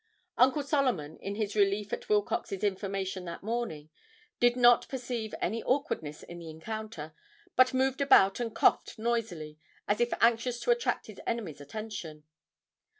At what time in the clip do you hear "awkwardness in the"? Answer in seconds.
5.63-6.49